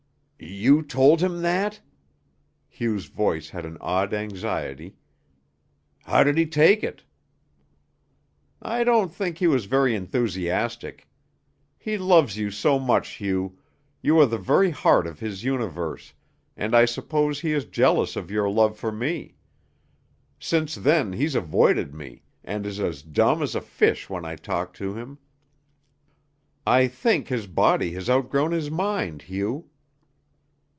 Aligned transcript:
"You 0.43 0.81
told 0.81 1.21
him 1.21 1.43
that?" 1.43 1.79
Hugh's 2.67 3.05
voice 3.05 3.49
had 3.49 3.63
an 3.63 3.77
odd 3.79 4.11
anxiety. 4.11 4.95
"How 6.05 6.23
did 6.23 6.35
he 6.35 6.47
take 6.47 6.83
it?" 6.83 7.03
"I 8.59 8.83
don't 8.83 9.13
think 9.13 9.37
he 9.37 9.45
was 9.45 9.65
very 9.65 9.93
enthusiastic. 9.95 11.07
He 11.77 11.95
loves 11.99 12.37
you 12.37 12.49
so 12.49 12.79
much, 12.79 13.09
Hugh; 13.09 13.59
you 14.01 14.19
are 14.19 14.25
the 14.25 14.39
very 14.39 14.71
heart 14.71 15.05
of 15.05 15.19
his 15.19 15.43
universe, 15.43 16.11
and 16.57 16.75
I 16.75 16.85
suppose 16.85 17.39
he 17.39 17.53
is 17.53 17.65
jealous 17.65 18.15
of 18.15 18.31
your 18.31 18.49
love 18.49 18.75
for 18.79 18.91
me. 18.91 19.35
Since 20.39 20.73
then 20.73 21.13
he's 21.13 21.35
avoided 21.35 21.93
me 21.93 22.23
and 22.43 22.65
is 22.65 22.79
as 22.79 23.03
dumb 23.03 23.43
as 23.43 23.53
a 23.53 23.61
fish 23.61 24.09
when 24.09 24.25
I 24.25 24.37
talk 24.37 24.73
to 24.75 24.95
him. 24.95 25.19
I 26.65 26.87
think 26.87 27.27
his 27.27 27.45
body 27.45 27.91
has 27.93 28.09
outgrown 28.09 28.53
his 28.53 28.71
mind, 28.71 29.21
Hugh." 29.23 29.67